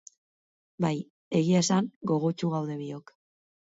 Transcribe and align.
Bai, 0.85 0.93
egia 1.41 1.61
esan, 1.67 1.91
gogotsu 2.13 2.51
gaude 2.55 2.79
biok. 2.85 3.15